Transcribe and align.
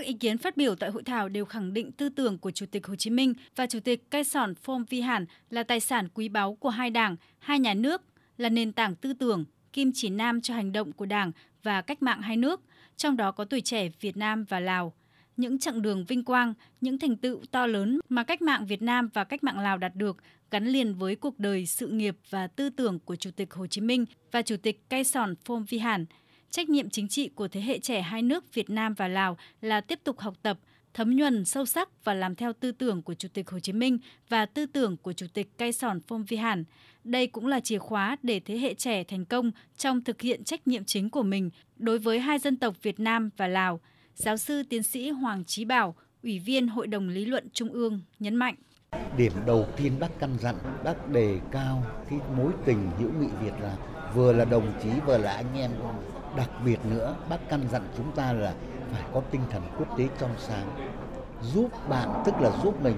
Các 0.00 0.06
ý 0.06 0.12
kiến 0.12 0.38
phát 0.38 0.56
biểu 0.56 0.74
tại 0.74 0.90
hội 0.90 1.02
thảo 1.02 1.28
đều 1.28 1.44
khẳng 1.44 1.72
định 1.72 1.92
tư 1.92 2.08
tưởng 2.08 2.38
của 2.38 2.50
Chủ 2.50 2.66
tịch 2.66 2.86
Hồ 2.86 2.96
Chí 2.96 3.10
Minh 3.10 3.34
và 3.56 3.66
Chủ 3.66 3.80
tịch 3.80 4.10
Cai 4.10 4.24
Sòn 4.24 4.54
phong 4.54 4.84
Vi 4.84 5.00
Hàn 5.00 5.26
là 5.50 5.62
tài 5.62 5.80
sản 5.80 6.08
quý 6.14 6.28
báu 6.28 6.54
của 6.54 6.68
hai 6.68 6.90
đảng, 6.90 7.16
hai 7.38 7.58
nhà 7.58 7.74
nước, 7.74 8.02
là 8.36 8.48
nền 8.48 8.72
tảng 8.72 8.94
tư 8.94 9.12
tưởng, 9.12 9.44
kim 9.72 9.92
chỉ 9.94 10.08
nam 10.08 10.40
cho 10.40 10.54
hành 10.54 10.72
động 10.72 10.92
của 10.92 11.06
Đảng 11.06 11.32
và 11.62 11.80
cách 11.80 12.02
mạng 12.02 12.22
hai 12.22 12.36
nước, 12.36 12.60
trong 12.96 13.16
đó 13.16 13.32
có 13.32 13.44
tuổi 13.44 13.60
trẻ 13.60 13.88
Việt 14.00 14.16
Nam 14.16 14.44
và 14.44 14.60
Lào. 14.60 14.92
Những 15.36 15.58
chặng 15.58 15.82
đường 15.82 16.04
vinh 16.04 16.24
quang, 16.24 16.54
những 16.80 16.98
thành 16.98 17.16
tựu 17.16 17.40
to 17.50 17.66
lớn 17.66 18.00
mà 18.08 18.24
cách 18.24 18.42
mạng 18.42 18.66
Việt 18.66 18.82
Nam 18.82 19.08
và 19.14 19.24
cách 19.24 19.44
mạng 19.44 19.58
Lào 19.58 19.78
đạt 19.78 19.96
được 19.96 20.16
gắn 20.50 20.66
liền 20.66 20.94
với 20.94 21.16
cuộc 21.16 21.38
đời, 21.38 21.66
sự 21.66 21.86
nghiệp 21.86 22.16
và 22.30 22.46
tư 22.46 22.70
tưởng 22.70 22.98
của 22.98 23.16
Chủ 23.16 23.30
tịch 23.36 23.54
Hồ 23.54 23.66
Chí 23.66 23.80
Minh 23.80 24.04
và 24.32 24.42
Chủ 24.42 24.56
tịch 24.56 24.90
Cai 24.90 25.04
Sòn 25.04 25.34
phong 25.44 25.64
Vi 25.64 25.78
Hàn– 25.78 26.06
Trách 26.50 26.68
nhiệm 26.68 26.90
chính 26.90 27.08
trị 27.08 27.28
của 27.28 27.48
thế 27.48 27.60
hệ 27.60 27.78
trẻ 27.78 28.00
hai 28.00 28.22
nước 28.22 28.54
Việt 28.54 28.70
Nam 28.70 28.94
và 28.94 29.08
Lào 29.08 29.36
là 29.60 29.80
tiếp 29.80 30.00
tục 30.04 30.18
học 30.18 30.34
tập, 30.42 30.58
thấm 30.94 31.16
nhuần 31.16 31.44
sâu 31.44 31.66
sắc 31.66 32.04
và 32.04 32.14
làm 32.14 32.34
theo 32.34 32.52
tư 32.52 32.72
tưởng 32.72 33.02
của 33.02 33.14
Chủ 33.14 33.28
tịch 33.34 33.50
Hồ 33.50 33.60
Chí 33.60 33.72
Minh 33.72 33.98
và 34.28 34.46
tư 34.46 34.66
tưởng 34.66 34.96
của 34.96 35.12
Chủ 35.12 35.26
tịch 35.34 35.58
Cai 35.58 35.72
Sòn 35.72 36.00
Phong 36.00 36.24
Vi 36.24 36.36
Hàn. 36.36 36.64
Đây 37.04 37.26
cũng 37.26 37.46
là 37.46 37.60
chìa 37.60 37.78
khóa 37.78 38.16
để 38.22 38.40
thế 38.40 38.58
hệ 38.58 38.74
trẻ 38.74 39.04
thành 39.04 39.24
công 39.24 39.50
trong 39.76 40.04
thực 40.04 40.20
hiện 40.20 40.44
trách 40.44 40.66
nhiệm 40.66 40.84
chính 40.84 41.10
của 41.10 41.22
mình 41.22 41.50
đối 41.76 41.98
với 41.98 42.20
hai 42.20 42.38
dân 42.38 42.56
tộc 42.56 42.82
Việt 42.82 43.00
Nam 43.00 43.30
và 43.36 43.46
Lào. 43.46 43.80
Giáo 44.14 44.36
sư 44.36 44.62
tiến 44.62 44.82
sĩ 44.82 45.10
Hoàng 45.10 45.44
Trí 45.44 45.64
Bảo, 45.64 45.94
Ủy 46.22 46.38
viên 46.38 46.68
Hội 46.68 46.86
đồng 46.86 47.08
Lý 47.08 47.24
luận 47.24 47.48
Trung 47.52 47.72
ương 47.72 48.00
nhấn 48.18 48.36
mạnh. 48.36 48.54
Điểm 49.16 49.32
đầu 49.46 49.66
tiên 49.76 49.92
bác 50.00 50.18
căn 50.18 50.36
dặn, 50.40 50.54
bác 50.84 51.08
đề 51.08 51.38
cao 51.50 51.86
cái 52.10 52.18
mối 52.36 52.52
tình 52.64 52.90
hữu 52.98 53.10
nghị 53.20 53.28
Việt 53.42 53.52
là 53.60 53.76
vừa 54.14 54.32
là 54.32 54.44
đồng 54.44 54.72
chí 54.82 54.88
vừa 55.06 55.18
là 55.18 55.32
anh 55.32 55.54
em 55.54 55.70
đặc 56.36 56.50
biệt 56.64 56.78
nữa, 56.84 57.16
bác 57.28 57.48
căn 57.48 57.68
dặn 57.72 57.82
chúng 57.96 58.12
ta 58.12 58.32
là 58.32 58.54
phải 58.92 59.02
có 59.14 59.20
tinh 59.30 59.40
thần 59.50 59.62
quốc 59.78 59.98
tế 59.98 60.08
trong 60.18 60.30
sáng, 60.38 60.66
giúp 61.42 61.68
bạn, 61.88 62.22
tức 62.24 62.34
là 62.40 62.50
giúp 62.62 62.82
mình, 62.82 62.96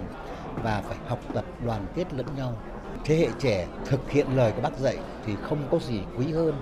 và 0.63 0.83
phải 0.89 0.97
học 1.07 1.19
tập 1.35 1.45
đoàn 1.65 1.87
kết 1.95 2.15
lẫn 2.15 2.27
nhau. 2.37 2.57
Thế 3.05 3.17
hệ 3.17 3.29
trẻ 3.39 3.67
thực 3.85 4.11
hiện 4.11 4.27
lời 4.37 4.53
của 4.53 4.61
bác 4.61 4.79
dạy 4.79 4.99
thì 5.27 5.37
không 5.43 5.59
có 5.71 5.79
gì 5.79 6.01
quý 6.19 6.33
hơn 6.33 6.55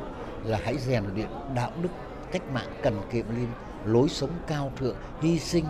là 0.45 0.59
hãy 0.65 0.79
rèn 0.79 1.05
luyện 1.15 1.29
đạo 1.55 1.71
đức, 1.83 1.89
cách 2.33 2.43
mạng 2.55 2.69
cần 2.83 3.01
kiệm 3.13 3.25
liêm 3.37 3.49
lối 3.85 4.09
sống 4.09 4.31
cao 4.47 4.73
thượng, 4.77 4.97
hy 5.21 5.39
sinh 5.39 5.65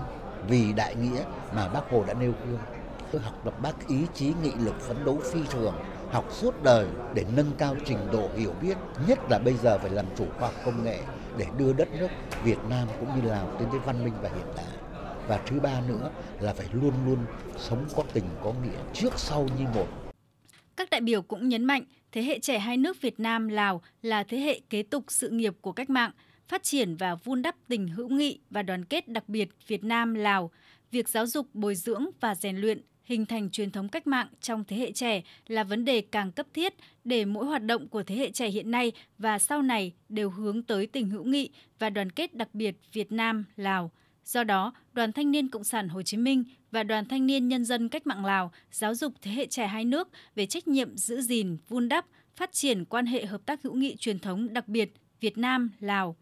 vì 0.48 0.72
đại 0.72 0.94
nghĩa 0.94 1.22
mà 1.55 1.69
bác 1.69 1.91
hồ 1.91 2.05
đã 2.06 2.14
nêu 2.14 2.33
gương. 2.46 2.61
Tôi 3.12 3.22
học 3.22 3.34
tập 3.44 3.55
bác 3.62 3.89
ý 3.89 4.06
chí, 4.14 4.33
nghị 4.42 4.52
lực 4.58 4.80
phấn 4.80 5.05
đấu 5.05 5.19
phi 5.33 5.41
thường 5.50 5.74
học 6.11 6.33
suốt 6.33 6.62
đời 6.62 6.86
để 7.14 7.25
nâng 7.36 7.50
cao 7.58 7.77
trình 7.84 7.98
độ 8.12 8.30
hiểu 8.36 8.55
biết, 8.62 8.77
nhất 9.08 9.19
là 9.30 9.39
bây 9.39 9.55
giờ 9.55 9.78
phải 9.78 9.91
làm 9.91 10.06
chủ 10.17 10.27
khoa 10.39 10.48
học 10.48 10.61
công 10.64 10.84
nghệ 10.84 10.98
để 11.39 11.47
đưa 11.58 11.72
đất 11.72 11.89
nước 11.98 12.08
Việt 12.44 12.58
Nam 12.70 12.89
cũng 13.00 13.08
như 13.17 13.28
Lào 13.28 13.56
tiến 13.58 13.69
tới 13.70 13.80
văn 13.80 14.05
minh 14.05 14.14
và 14.22 14.28
hiện 14.28 14.47
đại. 14.56 14.67
Và 15.28 15.41
thứ 15.47 15.61
ba 15.61 15.80
nữa 15.89 16.11
là 16.41 16.52
phải 16.52 16.67
luôn 16.72 16.92
luôn 17.06 17.19
sống 17.58 17.86
có 17.97 18.02
tình 18.12 18.25
có 18.44 18.52
nghĩa 18.64 18.78
trước 18.94 19.19
sau 19.19 19.48
như 19.58 19.64
một. 19.75 19.86
Các 20.77 20.91
đại 20.91 21.00
biểu 21.00 21.22
cũng 21.22 21.48
nhấn 21.48 21.64
mạnh 21.64 21.84
thế 22.12 22.22
hệ 22.22 22.39
trẻ 22.39 22.58
hai 22.58 22.77
nước 22.77 23.00
Việt 23.00 23.20
Nam 23.20 23.48
Lào 23.48 23.83
là 24.02 24.22
thế 24.22 24.39
hệ 24.39 24.61
kế 24.70 24.83
tục 24.83 25.05
sự 25.08 25.28
nghiệp 25.28 25.55
của 25.61 25.72
cách 25.72 25.91
mạng, 25.91 26.11
phát 26.48 26.62
triển 26.62 26.97
và 26.97 27.14
vun 27.14 27.42
đắp 27.42 27.55
tình 27.69 27.89
hữu 27.89 28.08
nghị 28.08 28.39
và 28.50 28.62
đoàn 28.62 28.84
kết 28.84 29.08
đặc 29.08 29.28
biệt 29.28 29.48
Việt 29.67 29.84
Nam 29.84 30.14
Lào. 30.14 30.50
Việc 30.91 31.08
giáo 31.08 31.27
dục, 31.27 31.47
bồi 31.55 31.74
dưỡng 31.74 32.06
và 32.20 32.34
rèn 32.34 32.56
luyện 32.56 32.80
hình 33.11 33.27
thành 33.27 33.50
truyền 33.50 33.70
thống 33.70 33.89
cách 33.89 34.06
mạng 34.06 34.27
trong 34.41 34.64
thế 34.64 34.77
hệ 34.77 34.92
trẻ 34.92 35.22
là 35.48 35.64
vấn 35.64 35.84
đề 35.84 36.00
càng 36.00 36.33
cấp 36.33 36.47
thiết 36.55 36.75
để 37.05 37.25
mỗi 37.25 37.47
hoạt 37.47 37.64
động 37.64 37.89
của 37.89 38.02
thế 38.02 38.14
hệ 38.17 38.30
trẻ 38.30 38.48
hiện 38.48 38.70
nay 38.70 38.92
và 39.19 39.39
sau 39.39 39.62
này 39.62 39.92
đều 40.08 40.30
hướng 40.30 40.62
tới 40.62 40.86
tình 40.86 41.11
hữu 41.11 41.25
nghị 41.25 41.50
và 41.78 41.91
đoàn 41.91 42.12
kết 42.12 42.34
đặc 42.34 42.48
biệt 42.55 42.77
Việt 42.92 43.12
Nam 43.12 43.44
Lào. 43.56 43.91
Do 44.25 44.44
đó, 44.44 44.72
Đoàn 44.92 45.12
Thanh 45.12 45.30
niên 45.30 45.48
Cộng 45.48 45.64
sản 45.64 45.89
Hồ 45.89 46.02
Chí 46.02 46.17
Minh 46.17 46.44
và 46.70 46.83
Đoàn 46.83 47.08
Thanh 47.08 47.27
niên 47.27 47.48
Nhân 47.48 47.64
dân 47.64 47.89
Cách 47.89 48.06
mạng 48.06 48.25
Lào 48.25 48.52
giáo 48.70 48.94
dục 48.94 49.12
thế 49.22 49.30
hệ 49.30 49.47
trẻ 49.47 49.67
hai 49.67 49.84
nước 49.84 50.08
về 50.34 50.47
trách 50.47 50.69
nhiệm 50.69 50.97
giữ 50.97 51.20
gìn, 51.20 51.56
vun 51.69 51.89
đắp, 51.89 52.06
phát 52.36 52.52
triển 52.52 52.84
quan 52.84 53.07
hệ 53.07 53.27
hợp 53.27 53.40
tác 53.46 53.63
hữu 53.63 53.74
nghị 53.74 53.96
truyền 53.96 54.18
thống 54.18 54.52
đặc 54.52 54.68
biệt 54.68 54.92
Việt 55.20 55.39
Nam 55.39 55.70
Lào 55.80 56.17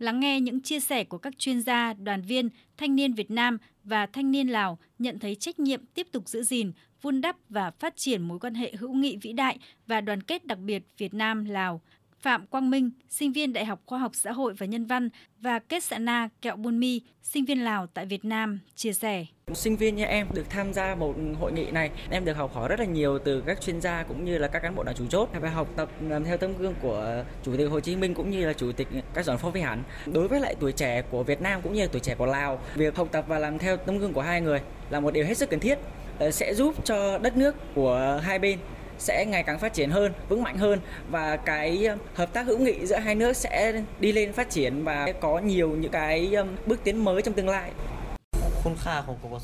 lắng 0.00 0.20
nghe 0.20 0.40
những 0.40 0.60
chia 0.60 0.80
sẻ 0.80 1.04
của 1.04 1.18
các 1.18 1.38
chuyên 1.38 1.60
gia, 1.60 1.92
đoàn 1.92 2.22
viên, 2.22 2.48
thanh 2.76 2.96
niên 2.96 3.12
Việt 3.12 3.30
Nam 3.30 3.58
và 3.84 4.06
thanh 4.06 4.30
niên 4.30 4.48
Lào 4.48 4.78
nhận 4.98 5.18
thấy 5.18 5.34
trách 5.34 5.58
nhiệm 5.58 5.80
tiếp 5.94 6.06
tục 6.12 6.28
giữ 6.28 6.42
gìn, 6.42 6.72
vun 7.02 7.20
đắp 7.20 7.36
và 7.48 7.70
phát 7.70 7.96
triển 7.96 8.22
mối 8.22 8.38
quan 8.38 8.54
hệ 8.54 8.72
hữu 8.78 8.92
nghị 8.94 9.16
vĩ 9.16 9.32
đại 9.32 9.58
và 9.86 10.00
đoàn 10.00 10.22
kết 10.22 10.46
đặc 10.46 10.58
biệt 10.58 10.82
Việt 10.98 11.14
Nam 11.14 11.44
Lào. 11.44 11.80
Phạm 12.22 12.46
Quang 12.46 12.70
Minh, 12.70 12.90
sinh 13.08 13.32
viên 13.32 13.52
Đại 13.52 13.64
học 13.64 13.80
Khoa 13.86 13.98
học 13.98 14.12
Xã 14.14 14.32
hội 14.32 14.54
và 14.58 14.66
Nhân 14.66 14.86
văn 14.86 15.08
và 15.40 15.58
Kết 15.58 15.84
Sạ 15.84 15.98
Na 15.98 16.28
Kẹo 16.42 16.56
Buôn 16.56 16.80
Mi, 16.80 17.00
sinh 17.22 17.44
viên 17.44 17.64
Lào 17.64 17.86
tại 17.86 18.06
Việt 18.06 18.24
Nam, 18.24 18.60
chia 18.74 18.92
sẻ. 18.92 19.26
Sinh 19.54 19.76
viên 19.76 19.96
như 19.96 20.04
em 20.04 20.26
được 20.34 20.50
tham 20.50 20.72
gia 20.72 20.94
một 20.94 21.14
hội 21.40 21.52
nghị 21.52 21.70
này, 21.70 21.90
em 22.10 22.24
được 22.24 22.32
học 22.32 22.54
hỏi 22.54 22.68
rất 22.68 22.80
là 22.80 22.86
nhiều 22.86 23.18
từ 23.18 23.42
các 23.46 23.60
chuyên 23.60 23.80
gia 23.80 24.02
cũng 24.02 24.24
như 24.24 24.38
là 24.38 24.48
các 24.48 24.60
cán 24.60 24.74
bộ 24.74 24.82
đảng 24.82 24.94
chủ 24.94 25.06
chốt. 25.06 25.28
Phải 25.40 25.50
học 25.50 25.68
tập 25.76 25.88
làm 26.00 26.24
theo 26.24 26.36
tấm 26.36 26.56
gương 26.58 26.74
của 26.82 27.24
Chủ 27.42 27.56
tịch 27.56 27.70
Hồ 27.70 27.80
Chí 27.80 27.96
Minh 27.96 28.14
cũng 28.14 28.30
như 28.30 28.46
là 28.46 28.52
Chủ 28.52 28.72
tịch 28.72 28.88
các 29.14 29.24
giòn 29.24 29.38
phong 29.38 29.52
vi 29.52 29.60
hẳn. 29.60 29.82
Đối 30.06 30.28
với 30.28 30.40
lại 30.40 30.54
tuổi 30.60 30.72
trẻ 30.72 31.02
của 31.10 31.22
Việt 31.22 31.42
Nam 31.42 31.60
cũng 31.62 31.72
như 31.72 31.82
là 31.82 31.88
tuổi 31.92 32.00
trẻ 32.00 32.14
của 32.14 32.26
Lào, 32.26 32.60
việc 32.74 32.96
học 32.96 33.08
tập 33.12 33.24
và 33.28 33.38
làm 33.38 33.58
theo 33.58 33.76
tấm 33.76 33.98
gương 33.98 34.12
của 34.12 34.22
hai 34.22 34.40
người 34.40 34.60
là 34.90 35.00
một 35.00 35.14
điều 35.14 35.24
hết 35.24 35.36
sức 35.36 35.50
cần 35.50 35.60
thiết 35.60 35.78
ờ, 36.18 36.30
sẽ 36.30 36.54
giúp 36.54 36.84
cho 36.84 37.18
đất 37.18 37.36
nước 37.36 37.56
của 37.74 38.20
hai 38.22 38.38
bên 38.38 38.58
sẽ 39.00 39.26
ngày 39.26 39.42
càng 39.42 39.58
phát 39.58 39.74
triển 39.74 39.90
hơn, 39.90 40.12
vững 40.28 40.42
mạnh 40.42 40.58
hơn 40.58 40.80
và 41.10 41.36
cái 41.36 41.86
um, 41.86 41.98
hợp 42.14 42.32
tác 42.32 42.46
hữu 42.46 42.58
nghị 42.58 42.86
giữa 42.86 42.96
hai 42.96 43.14
nước 43.14 43.36
sẽ 43.36 43.82
đi 44.00 44.12
lên 44.12 44.32
phát 44.32 44.50
triển 44.50 44.84
và 44.84 45.12
có 45.20 45.38
nhiều 45.38 45.70
những 45.70 45.92
cái 45.92 46.34
um, 46.34 46.48
bước 46.66 46.80
tiến 46.84 47.04
mới 47.04 47.22
trong 47.22 47.34
tương 47.34 47.48
lai. 47.48 47.70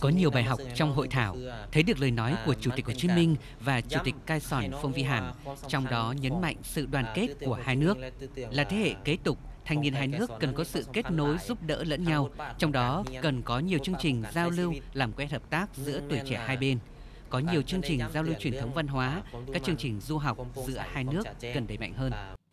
Có 0.00 0.08
nhiều 0.08 0.30
bài 0.30 0.42
học 0.42 0.60
trong 0.74 0.92
hội 0.92 1.08
thảo, 1.08 1.36
thấy 1.72 1.82
được 1.82 1.98
lời 1.98 2.10
nói 2.10 2.34
của 2.46 2.54
Chủ 2.60 2.70
tịch 2.76 2.86
Hồ 2.86 2.92
Chí 2.96 3.08
Minh 3.08 3.36
và 3.60 3.80
Chủ 3.80 3.98
tịch 4.04 4.14
Cai 4.26 4.40
Sòn 4.40 4.64
Phong 4.82 4.92
Vi 4.92 5.02
Hàn, 5.02 5.32
trong 5.68 5.86
đó 5.90 6.14
nhấn 6.20 6.40
mạnh 6.40 6.56
sự 6.62 6.86
đoàn 6.90 7.04
kết 7.14 7.28
của 7.44 7.58
hai 7.64 7.76
nước. 7.76 7.96
Là 8.50 8.64
thế 8.64 8.76
hệ 8.76 8.94
kế 9.04 9.16
tục, 9.24 9.38
thanh 9.64 9.80
niên 9.80 9.92
hai 9.92 10.06
nước 10.06 10.30
cần 10.40 10.54
có 10.54 10.64
sự 10.64 10.86
kết 10.92 11.10
nối 11.10 11.36
giúp 11.46 11.58
đỡ 11.62 11.84
lẫn 11.84 12.04
nhau, 12.04 12.30
trong 12.58 12.72
đó 12.72 13.04
cần 13.22 13.42
có 13.42 13.58
nhiều 13.58 13.78
chương 13.78 13.94
trình 14.00 14.22
giao 14.32 14.50
lưu 14.50 14.74
làm 14.94 15.12
quen 15.12 15.28
hợp 15.28 15.50
tác 15.50 15.66
giữa 15.76 16.00
tuổi 16.08 16.20
trẻ 16.26 16.42
hai 16.46 16.56
bên 16.56 16.78
có 17.30 17.38
nhiều 17.38 17.62
chương 17.62 17.82
trình 17.82 18.00
giao 18.14 18.22
lưu 18.22 18.34
truyền 18.38 18.60
thống 18.60 18.74
văn 18.74 18.86
hóa, 18.86 19.22
các 19.52 19.62
chương 19.64 19.76
trình 19.76 20.00
du 20.00 20.18
học 20.18 20.38
giữa 20.66 20.84
hai 20.92 21.04
nước 21.04 21.26
cần 21.54 21.66
đẩy 21.66 21.78
mạnh 21.78 21.92
hơn. 21.92 22.36